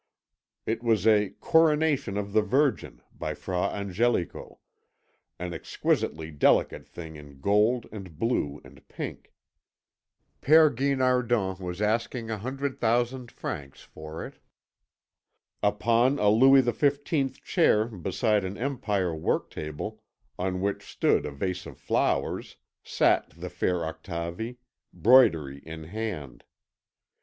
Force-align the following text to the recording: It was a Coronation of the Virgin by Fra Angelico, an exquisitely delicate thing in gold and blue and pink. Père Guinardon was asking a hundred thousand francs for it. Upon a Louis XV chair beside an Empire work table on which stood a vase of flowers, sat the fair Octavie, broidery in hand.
It 0.65 0.81
was 0.81 1.05
a 1.05 1.29
Coronation 1.41 2.17
of 2.17 2.33
the 2.33 2.41
Virgin 2.41 3.03
by 3.13 3.35
Fra 3.35 3.67
Angelico, 3.69 4.57
an 5.37 5.53
exquisitely 5.53 6.31
delicate 6.31 6.87
thing 6.87 7.17
in 7.17 7.39
gold 7.39 7.85
and 7.91 8.17
blue 8.17 8.59
and 8.63 8.81
pink. 8.87 9.31
Père 10.41 10.75
Guinardon 10.75 11.55
was 11.59 11.83
asking 11.83 12.31
a 12.31 12.39
hundred 12.39 12.79
thousand 12.79 13.29
francs 13.29 13.83
for 13.83 14.25
it. 14.25 14.39
Upon 15.61 16.17
a 16.17 16.29
Louis 16.29 16.63
XV 16.63 17.39
chair 17.43 17.85
beside 17.85 18.43
an 18.43 18.57
Empire 18.57 19.13
work 19.15 19.51
table 19.51 20.01
on 20.39 20.61
which 20.61 20.81
stood 20.91 21.27
a 21.27 21.31
vase 21.31 21.67
of 21.67 21.77
flowers, 21.77 22.57
sat 22.83 23.29
the 23.37 23.51
fair 23.51 23.85
Octavie, 23.85 24.57
broidery 24.91 25.59
in 25.59 25.83
hand. 25.83 26.43